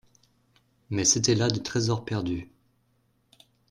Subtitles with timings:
[0.89, 2.49] Mais c'etaient là des tresors perdus.